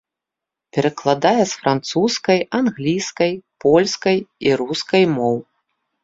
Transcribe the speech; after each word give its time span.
Перакладае 0.75 1.41
з 1.51 1.57
французскай, 1.65 2.39
англійскай, 2.59 3.33
польскай 3.65 4.17
і 4.47 4.55
рускай 4.63 5.03
моў. 5.17 5.37